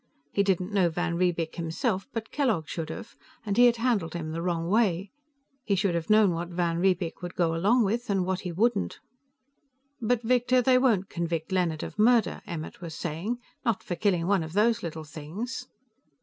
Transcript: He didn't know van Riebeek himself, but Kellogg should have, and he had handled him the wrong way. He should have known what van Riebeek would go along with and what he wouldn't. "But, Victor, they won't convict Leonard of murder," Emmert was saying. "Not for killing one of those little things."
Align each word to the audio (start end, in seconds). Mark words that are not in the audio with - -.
He 0.31 0.41
didn't 0.41 0.71
know 0.73 0.89
van 0.89 1.15
Riebeek 1.15 1.57
himself, 1.57 2.07
but 2.11 2.31
Kellogg 2.31 2.67
should 2.67 2.89
have, 2.89 3.15
and 3.45 3.55
he 3.55 3.67
had 3.67 3.75
handled 3.75 4.15
him 4.15 4.31
the 4.31 4.41
wrong 4.41 4.67
way. 4.67 5.11
He 5.63 5.75
should 5.75 5.93
have 5.93 6.09
known 6.09 6.31
what 6.33 6.47
van 6.49 6.79
Riebeek 6.79 7.21
would 7.21 7.35
go 7.35 7.53
along 7.53 7.83
with 7.83 8.09
and 8.09 8.25
what 8.25 8.39
he 8.39 8.51
wouldn't. 8.51 8.97
"But, 10.01 10.23
Victor, 10.23 10.59
they 10.59 10.79
won't 10.79 11.09
convict 11.11 11.51
Leonard 11.51 11.83
of 11.83 11.99
murder," 11.99 12.41
Emmert 12.47 12.81
was 12.81 12.95
saying. 12.95 13.37
"Not 13.63 13.83
for 13.83 13.95
killing 13.95 14.25
one 14.25 14.41
of 14.41 14.53
those 14.53 14.81
little 14.81 15.03
things." 15.03 15.67